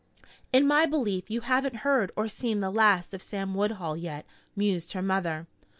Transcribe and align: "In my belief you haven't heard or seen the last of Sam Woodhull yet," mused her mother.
"In 0.51 0.65
my 0.65 0.87
belief 0.87 1.29
you 1.29 1.41
haven't 1.41 1.75
heard 1.85 2.11
or 2.15 2.27
seen 2.27 2.59
the 2.59 2.71
last 2.71 3.13
of 3.13 3.21
Sam 3.21 3.53
Woodhull 3.53 3.95
yet," 3.97 4.25
mused 4.55 4.93
her 4.93 5.01
mother. 5.03 5.45